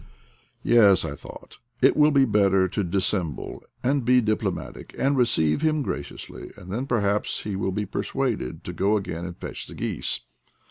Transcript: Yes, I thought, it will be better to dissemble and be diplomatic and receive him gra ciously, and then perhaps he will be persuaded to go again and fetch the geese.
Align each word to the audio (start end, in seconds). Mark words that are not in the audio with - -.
Yes, 0.63 1.05
I 1.05 1.13
thought, 1.15 1.59
it 1.79 1.95
will 1.95 2.09
be 2.09 2.25
better 2.25 2.67
to 2.67 2.83
dissemble 2.83 3.61
and 3.83 4.03
be 4.03 4.19
diplomatic 4.19 4.95
and 4.97 5.15
receive 5.15 5.61
him 5.61 5.83
gra 5.83 5.99
ciously, 5.99 6.51
and 6.57 6.71
then 6.71 6.87
perhaps 6.87 7.43
he 7.43 7.55
will 7.55 7.69
be 7.71 7.85
persuaded 7.85 8.63
to 8.63 8.73
go 8.73 8.97
again 8.97 9.25
and 9.25 9.37
fetch 9.37 9.67
the 9.67 9.75
geese. 9.75 10.21